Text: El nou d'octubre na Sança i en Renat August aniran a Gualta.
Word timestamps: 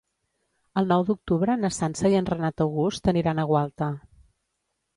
El 0.81 0.87
nou 0.91 1.03
d'octubre 1.09 1.57
na 1.65 1.71
Sança 1.75 2.11
i 2.15 2.19
en 2.21 2.29
Renat 2.31 2.65
August 2.67 3.13
aniran 3.15 3.43
a 3.45 3.49
Gualta. 3.53 3.93